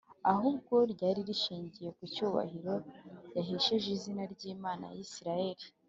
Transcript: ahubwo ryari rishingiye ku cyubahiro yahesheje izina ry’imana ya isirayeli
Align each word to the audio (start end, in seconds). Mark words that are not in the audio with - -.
ahubwo 0.31 0.75
ryari 0.93 1.21
rishingiye 1.29 1.89
ku 1.97 2.03
cyubahiro 2.13 2.75
yahesheje 3.35 3.87
izina 3.97 4.23
ry’imana 4.33 4.85
ya 4.93 4.99
isirayeli 5.07 5.65